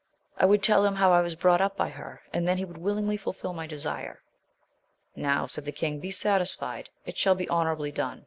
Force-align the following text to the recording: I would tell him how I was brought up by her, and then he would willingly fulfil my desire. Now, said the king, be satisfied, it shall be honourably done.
I 0.35 0.47
would 0.47 0.63
tell 0.63 0.83
him 0.83 0.95
how 0.95 1.11
I 1.13 1.21
was 1.21 1.35
brought 1.35 1.61
up 1.61 1.77
by 1.77 1.89
her, 1.89 2.23
and 2.33 2.47
then 2.47 2.57
he 2.57 2.65
would 2.65 2.79
willingly 2.79 3.17
fulfil 3.17 3.53
my 3.53 3.67
desire. 3.67 4.19
Now, 5.15 5.45
said 5.45 5.63
the 5.65 5.71
king, 5.71 5.99
be 5.99 6.09
satisfied, 6.09 6.89
it 7.05 7.19
shall 7.19 7.35
be 7.35 7.47
honourably 7.47 7.91
done. 7.91 8.19